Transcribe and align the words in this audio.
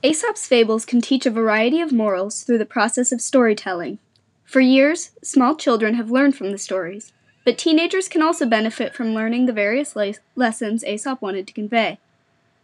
Aesop's 0.00 0.46
fables 0.46 0.84
can 0.84 1.00
teach 1.00 1.26
a 1.26 1.30
variety 1.30 1.80
of 1.80 1.90
morals 1.90 2.44
through 2.44 2.58
the 2.58 2.64
process 2.64 3.10
of 3.10 3.20
storytelling. 3.20 3.98
For 4.44 4.60
years, 4.60 5.10
small 5.24 5.56
children 5.56 5.94
have 5.94 6.08
learned 6.08 6.36
from 6.36 6.52
the 6.52 6.58
stories, 6.58 7.12
but 7.44 7.58
teenagers 7.58 8.06
can 8.06 8.22
also 8.22 8.46
benefit 8.46 8.94
from 8.94 9.12
learning 9.12 9.46
the 9.46 9.52
various 9.52 9.96
le- 9.96 10.14
lessons 10.36 10.84
Aesop 10.84 11.20
wanted 11.20 11.48
to 11.48 11.52
convey. 11.52 11.98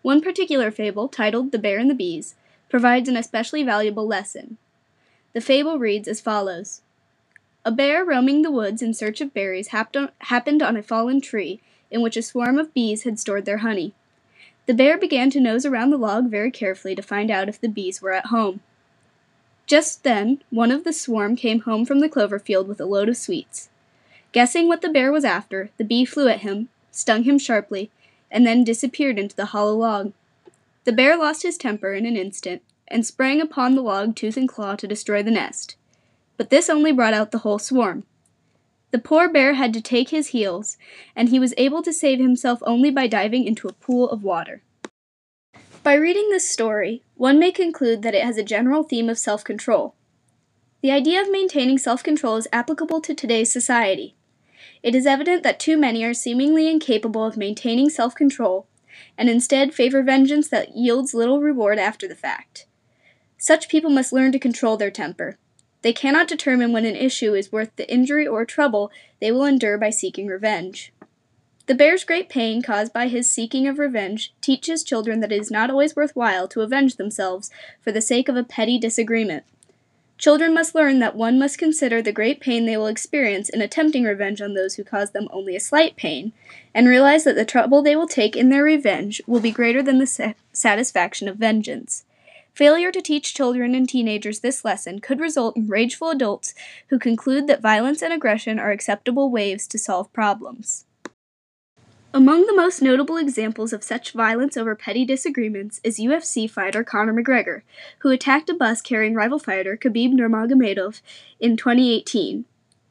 One 0.03 0.21
particular 0.21 0.71
fable, 0.71 1.09
titled 1.09 1.51
The 1.51 1.59
Bear 1.59 1.79
and 1.79 1.91
the 1.91 1.95
Bees, 1.95 2.37
provides 2.69 3.08
an 3.08 3.17
especially 3.17 3.64
valuable 3.64 4.06
lesson. 4.06 4.56
The 5.32 5.40
fable 5.40 5.80
reads 5.80 6.06
as 6.06 6.21
follows 6.21 6.82
A 7.64 7.72
bear 7.72 8.04
roaming 8.04 8.42
the 8.42 8.53
woods 8.53 8.80
in 8.80 8.94
search 8.94 9.21
of 9.21 9.35
berries 9.35 9.69
happened 9.69 10.62
on 10.62 10.76
a 10.76 10.82
fallen 10.85 11.21
tree 11.21 11.60
in 11.90 12.01
which 12.01 12.16
a 12.16 12.22
swarm 12.22 12.58
of 12.58 12.72
bees 12.72 13.03
had 13.03 13.19
stored 13.19 13.44
their 13.44 13.58
honey. 13.58 13.92
The 14.67 14.74
bear 14.74 14.96
began 14.96 15.31
to 15.31 15.40
nose 15.40 15.67
around 15.67 15.90
the 15.90 15.99
log 15.99 16.30
very 16.30 16.51
carefully 16.51 16.95
to 16.95 17.02
find 17.02 17.30
out 17.30 17.48
if 17.48 17.60
the 17.60 17.69
bees 17.69 18.01
were 18.01 18.12
at 18.12 18.27
home. 18.27 18.61
Just 19.66 20.05
then, 20.05 20.43
one 20.51 20.70
of 20.70 20.84
the 20.84 20.93
swarm 20.93 21.37
came 21.37 21.61
home 21.61 21.84
from 21.84 22.01
the 22.01 22.09
clover 22.09 22.39
field 22.39 22.69
with 22.69 22.80
a 22.80 22.87
load 22.87 23.09
of 23.09 23.16
sweets. 23.16 23.69
Guessing 24.33 24.69
what 24.69 24.83
the 24.83 24.89
bear 24.89 25.12
was 25.12 25.25
after, 25.25 25.70
the 25.77 25.84
bee 25.84 26.05
flew 26.05 26.29
at 26.29 26.41
him, 26.41 26.69
stung 26.91 27.25
him 27.25 27.39
sharply, 27.39 27.91
and 28.30 28.47
then 28.47 28.65
disappeared 28.65 29.19
into 29.19 29.37
the 29.37 29.47
hollow 29.47 29.77
log. 29.77 30.12
The 30.84 30.92
bear 30.92 31.17
lost 31.17 31.42
his 31.42 31.56
temper 31.56 31.95
in 31.95 32.05
an 32.05 32.17
instant, 32.17 32.62
and 32.89 33.06
sprang 33.06 33.41
upon 33.41 33.75
the 33.75 33.83
log 33.83 34.17
tooth 34.17 34.37
and 34.37 34.48
claw 34.48 34.77
to 34.77 34.89
destroy 34.89 35.23
the 35.23 35.31
nest. 35.31 35.77
But 36.37 36.51
this 36.51 36.69
only 36.69 36.92
brought 36.92 37.15
out 37.15 37.31
the 37.31 37.39
whole 37.39 37.59
swarm. 37.59 38.05
The 38.95 39.01
poor 39.01 39.29
bear 39.29 39.55
had 39.55 39.75
to 39.75 39.80
take 39.80 40.11
his 40.11 40.29
heels, 40.29 40.79
and 41.16 41.29
he 41.29 41.41
was 41.41 41.53
able 41.57 41.83
to 41.83 41.93
save 41.93 42.21
himself 42.21 42.61
only 42.62 42.93
by 42.93 43.09
diving 43.09 43.45
into 43.45 43.67
a 43.67 43.73
pool 43.73 44.09
of 44.09 44.23
water. 44.23 44.62
By 45.83 45.95
reading 45.95 46.30
this 46.30 46.48
story, 46.48 47.03
one 47.17 47.41
may 47.41 47.51
conclude 47.51 48.03
that 48.03 48.15
it 48.15 48.23
has 48.23 48.39
a 48.39 48.45
general 48.45 48.84
theme 48.84 49.09
of 49.09 49.19
self 49.19 49.43
control. 49.43 49.97
The 50.81 50.92
idea 50.92 51.20
of 51.20 51.28
maintaining 51.28 51.77
self 51.77 52.05
control 52.05 52.37
is 52.37 52.47
applicable 52.53 53.00
to 53.00 53.15
today's 53.17 53.50
society. 53.50 54.15
It 54.81 54.95
is 54.95 55.06
evident 55.06 55.42
that 55.42 55.59
too 55.59 55.77
many 55.77 56.05
are 56.05 56.15
seemingly 56.15 56.70
incapable 56.70 57.25
of 57.25 57.37
maintaining 57.37 57.91
self 57.91 58.15
control 58.15 58.69
and 59.19 59.28
instead 59.28 59.75
favor 59.75 60.05
vengeance 60.05 60.47
that 60.50 60.77
yields 60.77 61.15
little 61.15 61.41
reward 61.41 61.81
after 61.81 62.06
the 62.06 62.15
fact. 62.15 62.67
Such 63.39 63.69
people 63.69 63.91
must 63.91 64.12
learn 64.12 64.31
to 64.31 64.39
control 64.39 64.77
their 64.77 64.92
temper. 64.92 65.37
They 65.85 65.93
cannot 65.93 66.29
determine 66.29 66.73
when 66.73 66.87
an 66.87 66.97
issue 66.97 67.35
is 67.35 67.53
worth 67.53 67.77
the 67.77 67.93
injury 67.93 68.27
or 68.27 68.47
trouble 68.47 68.91
they 69.21 69.31
will 69.31 69.45
endure 69.45 69.77
by 69.77 69.91
seeking 69.91 70.27
revenge. 70.27 70.95
The 71.67 71.75
bear's 71.75 72.05
great 72.05 72.31
pain 72.31 72.63
caused 72.63 72.91
by 72.95 73.09
his 73.09 73.29
seeking 73.29 73.69
of 73.69 73.79
revenge 73.79 74.33
teaches 74.41 74.83
children 74.83 75.21
that 75.21 75.31
it 75.31 75.43
is 75.43 75.51
not 75.51 75.69
always 75.69 75.95
worthwhile 75.95 76.49
to 76.49 76.62
avenge 76.62 76.97
themselves 76.97 77.51
for 77.83 77.93
the 77.93 78.01
sake 78.01 78.31
of 78.31 78.37
a 78.37 78.43
petty 78.43 78.79
disagreement. 78.79 79.45
Children 80.17 80.55
must 80.55 80.75
learn 80.75 81.01
that 81.01 81.17
one 81.17 81.39
must 81.39 81.59
consider 81.59 82.01
the 82.01 82.12
great 82.12 82.41
pain 82.41 82.65
they 82.65 82.79
will 82.79 82.87
experience 82.87 83.51
in 83.51 83.61
attempting 83.61 84.05
revenge 84.05 84.41
on 84.41 84.55
those 84.55 84.77
who 84.77 84.85
cause 84.85 85.11
them 85.11 85.29
only 85.33 85.55
a 85.55 85.61
slight 85.61 85.97
pain, 85.97 86.33
and 86.73 86.89
realize 86.89 87.25
that 87.25 87.37
the 87.37 87.45
trouble 87.45 87.83
they 87.83 87.95
will 87.95 88.09
take 88.09 88.37
in 88.37 88.49
their 88.49 88.65
revenge 88.65 89.21
will 89.27 89.41
be 89.41 89.51
greater 89.51 89.83
than 89.83 89.99
the 89.99 90.07
sa- 90.07 90.33
satisfaction 90.51 91.29
of 91.29 91.37
vengeance. 91.37 92.07
Failure 92.55 92.92
to 92.92 93.02
teach 93.02 93.34
children 93.34 93.74
and 93.74 93.88
teenagers 93.88 94.38
this 94.38 94.64
lesson 94.64 95.00
could 95.00 95.19
result 95.19 95.56
in 95.56 95.66
rageful 95.66 96.10
adults 96.10 96.55
who 96.88 97.00
conclude 97.00 97.48
that 97.48 97.60
violence 97.60 98.00
and 98.00 98.12
aggression 98.12 98.60
are 98.60 98.70
acceptable 98.70 99.28
ways 99.28 99.66
to 99.66 99.77
solve 99.77 100.12
problems. 100.12 100.84
Among 102.12 102.47
the 102.47 102.55
most 102.55 102.80
notable 102.80 103.16
examples 103.16 103.72
of 103.72 103.82
such 103.82 104.12
violence 104.12 104.56
over 104.56 104.77
petty 104.77 105.05
disagreements 105.05 105.80
is 105.82 105.98
UFC 105.98 106.48
fighter 106.48 106.84
Conor 106.84 107.12
McGregor, 107.12 107.62
who 107.98 108.10
attacked 108.10 108.48
a 108.48 108.55
bus 108.55 108.80
carrying 108.80 109.14
rival 109.14 109.41
fighter 109.41 109.77
Khabib 109.77 110.12
Nurmagomedov 110.12 111.00
in 111.41 111.56
2018. 111.56 112.44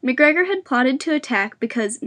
McGregor 0.03 0.45
had 0.45 0.65
plotted 0.65 0.99
to 0.99 1.15
attack 1.15 1.57
because 1.61 2.03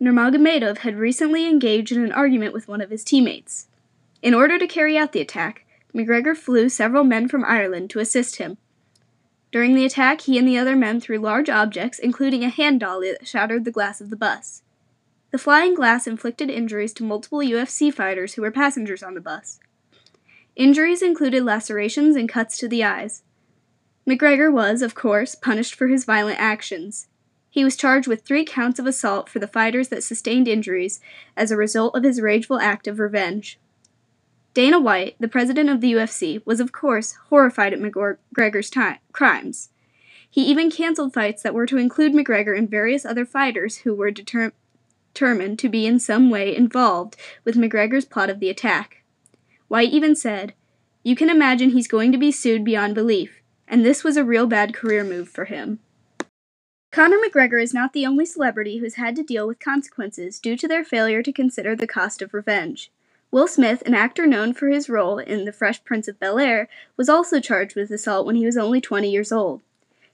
Nurmagomedov 0.00 0.78
had 0.78 0.94
recently 0.94 1.48
engaged 1.48 1.90
in 1.90 2.04
an 2.04 2.12
argument 2.12 2.52
with 2.52 2.68
one 2.68 2.80
of 2.80 2.90
his 2.90 3.02
teammates. 3.02 3.66
In 4.22 4.32
order 4.32 4.60
to 4.60 4.68
carry 4.68 4.96
out 4.96 5.10
the 5.10 5.20
attack, 5.20 5.64
McGregor 5.94 6.36
flew 6.36 6.68
several 6.68 7.04
men 7.04 7.28
from 7.28 7.44
Ireland 7.44 7.90
to 7.90 7.98
assist 7.98 8.36
him. 8.36 8.58
During 9.50 9.74
the 9.74 9.86
attack, 9.86 10.22
he 10.22 10.38
and 10.38 10.46
the 10.46 10.58
other 10.58 10.76
men 10.76 11.00
threw 11.00 11.18
large 11.18 11.48
objects, 11.48 11.98
including 11.98 12.44
a 12.44 12.50
hand 12.50 12.80
dolly 12.80 13.10
that 13.10 13.26
shattered 13.26 13.64
the 13.64 13.70
glass 13.70 14.00
of 14.00 14.10
the 14.10 14.16
bus. 14.16 14.62
The 15.30 15.38
flying 15.38 15.74
glass 15.74 16.06
inflicted 16.06 16.50
injuries 16.50 16.92
to 16.94 17.04
multiple 17.04 17.40
UFC 17.40 17.92
fighters 17.92 18.34
who 18.34 18.42
were 18.42 18.50
passengers 18.50 19.02
on 19.02 19.14
the 19.14 19.20
bus. 19.20 19.60
Injuries 20.56 21.02
included 21.02 21.44
lacerations 21.44 22.16
and 22.16 22.28
cuts 22.28 22.58
to 22.58 22.68
the 22.68 22.84
eyes. 22.84 23.22
McGregor 24.06 24.52
was, 24.52 24.82
of 24.82 24.94
course, 24.94 25.34
punished 25.34 25.74
for 25.74 25.88
his 25.88 26.04
violent 26.04 26.40
actions. 26.40 27.08
He 27.50 27.64
was 27.64 27.76
charged 27.76 28.08
with 28.08 28.22
three 28.22 28.44
counts 28.44 28.78
of 28.78 28.86
assault 28.86 29.28
for 29.28 29.38
the 29.38 29.46
fighters 29.46 29.88
that 29.88 30.02
sustained 30.02 30.48
injuries 30.48 31.00
as 31.36 31.50
a 31.50 31.56
result 31.56 31.94
of 31.94 32.04
his 32.04 32.20
rageful 32.20 32.58
act 32.58 32.86
of 32.86 32.98
revenge. 32.98 33.58
Dana 34.54 34.80
White, 34.80 35.16
the 35.20 35.28
president 35.28 35.68
of 35.68 35.80
the 35.80 35.92
UFC, 35.92 36.44
was 36.44 36.60
of 36.60 36.72
course 36.72 37.16
horrified 37.28 37.72
at 37.72 37.80
McGregor's 37.80 38.70
time, 38.70 38.98
crimes. 39.12 39.70
He 40.30 40.42
even 40.42 40.70
canceled 40.70 41.14
fights 41.14 41.42
that 41.42 41.54
were 41.54 41.66
to 41.66 41.78
include 41.78 42.12
McGregor 42.12 42.56
and 42.56 42.70
various 42.70 43.06
other 43.06 43.24
fighters 43.24 43.78
who 43.78 43.94
were 43.94 44.10
deter- 44.10 44.52
determined 45.14 45.58
to 45.58 45.68
be 45.68 45.86
in 45.86 45.98
some 45.98 46.30
way 46.30 46.54
involved 46.54 47.16
with 47.44 47.56
McGregor's 47.56 48.04
plot 48.04 48.30
of 48.30 48.38
the 48.38 48.50
attack. 48.50 49.02
White 49.66 49.90
even 49.90 50.14
said, 50.14 50.54
You 51.02 51.16
can 51.16 51.28
imagine 51.28 51.70
he's 51.70 51.88
going 51.88 52.12
to 52.12 52.18
be 52.18 52.30
sued 52.30 52.64
beyond 52.64 52.94
belief, 52.94 53.42
and 53.66 53.84
this 53.84 54.04
was 54.04 54.16
a 54.16 54.24
real 54.24 54.46
bad 54.46 54.74
career 54.74 55.02
move 55.02 55.28
for 55.28 55.46
him. 55.46 55.80
Conor 56.90 57.18
McGregor 57.18 57.62
is 57.62 57.74
not 57.74 57.92
the 57.92 58.06
only 58.06 58.24
celebrity 58.24 58.78
who's 58.78 58.94
had 58.94 59.14
to 59.16 59.22
deal 59.22 59.46
with 59.46 59.58
consequences 59.58 60.38
due 60.38 60.56
to 60.56 60.68
their 60.68 60.84
failure 60.84 61.22
to 61.22 61.32
consider 61.32 61.74
the 61.76 61.86
cost 61.86 62.22
of 62.22 62.32
revenge. 62.32 62.90
Will 63.30 63.46
Smith, 63.46 63.82
an 63.84 63.94
actor 63.94 64.26
known 64.26 64.54
for 64.54 64.68
his 64.68 64.88
role 64.88 65.18
in 65.18 65.44
The 65.44 65.52
Fresh 65.52 65.84
Prince 65.84 66.08
of 66.08 66.18
Bel 66.18 66.38
Air, 66.38 66.68
was 66.96 67.10
also 67.10 67.40
charged 67.40 67.76
with 67.76 67.90
assault 67.90 68.24
when 68.24 68.36
he 68.36 68.46
was 68.46 68.56
only 68.56 68.80
20 68.80 69.10
years 69.10 69.30
old. 69.30 69.60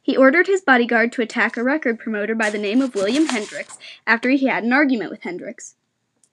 He 0.03 0.17
ordered 0.17 0.49
his 0.49 0.61
bodyguard 0.61 1.13
to 1.13 1.23
attack 1.23 1.57
a 1.57 1.63
record 1.63 1.99
promoter 1.99 2.35
by 2.35 2.51
the 2.51 2.59
name 2.59 2.83
of 2.83 2.95
William 2.95 3.27
Hendricks 3.27 3.79
after 4.07 4.31
he 4.31 4.49
had 4.49 4.65
an 4.65 4.73
argument 4.73 5.11
with 5.11 5.23
Hendricks. 5.23 5.77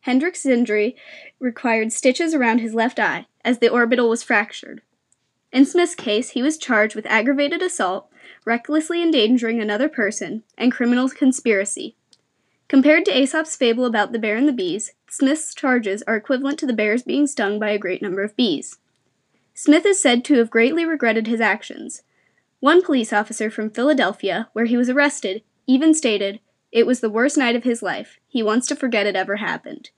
Hendricks' 0.01 0.45
injury 0.45 0.95
required 1.39 1.93
stitches 1.93 2.33
around 2.33 2.57
his 2.57 2.73
left 2.73 2.99
eye, 2.99 3.27
as 3.45 3.59
the 3.59 3.69
orbital 3.69 4.09
was 4.09 4.23
fractured. 4.23 4.81
In 5.51 5.65
Smith's 5.65 5.95
case, 5.95 6.31
he 6.31 6.41
was 6.41 6.57
charged 6.57 6.95
with 6.95 7.05
aggravated 7.05 7.61
assault, 7.61 8.09
recklessly 8.43 9.03
endangering 9.03 9.61
another 9.61 9.87
person, 9.87 10.43
and 10.57 10.71
criminal 10.71 11.07
conspiracy. 11.09 11.95
Compared 12.67 13.05
to 13.05 13.17
Aesop's 13.17 13.55
fable 13.55 13.85
about 13.85 14.11
the 14.11 14.19
bear 14.19 14.35
and 14.35 14.47
the 14.47 14.53
bees, 14.53 14.93
Smith's 15.11 15.53
charges 15.53 16.01
are 16.07 16.15
equivalent 16.15 16.57
to 16.57 16.65
the 16.65 16.71
bears 16.71 17.03
being 17.03 17.27
stung 17.27 17.59
by 17.59 17.71
a 17.71 17.77
great 17.77 18.01
number 18.01 18.23
of 18.23 18.33
bees. 18.37 18.79
Smith 19.53 19.85
is 19.85 20.01
said 20.01 20.23
to 20.23 20.35
have 20.35 20.49
greatly 20.49 20.85
regretted 20.85 21.27
his 21.27 21.41
actions. 21.41 22.03
One 22.61 22.81
police 22.81 23.11
officer 23.11 23.51
from 23.51 23.71
Philadelphia, 23.71 24.47
where 24.53 24.63
he 24.63 24.77
was 24.77 24.89
arrested, 24.89 25.43
even 25.67 25.93
stated, 25.93 26.39
It 26.71 26.87
was 26.87 27.01
the 27.01 27.09
worst 27.09 27.37
night 27.37 27.57
of 27.57 27.65
his 27.65 27.83
life. 27.83 28.19
He 28.29 28.41
wants 28.41 28.67
to 28.67 28.75
forget 28.75 29.05
it 29.05 29.17
ever 29.17 29.35
happened. 29.35 29.89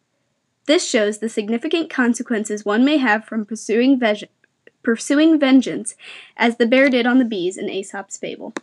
This 0.65 0.89
shows 0.89 1.19
the 1.19 1.29
significant 1.29 1.91
consequences 1.91 2.65
one 2.65 2.83
may 2.83 2.97
have 2.97 3.23
from 3.23 3.45
pursuing, 3.45 3.99
ve- 3.99 4.29
pursuing 4.81 5.39
vengeance, 5.39 5.93
as 6.35 6.57
the 6.57 6.65
bear 6.65 6.89
did 6.89 7.05
on 7.05 7.19
the 7.19 7.25
bees 7.25 7.55
in 7.55 7.69
Aesop's 7.69 8.17
fable. 8.17 8.51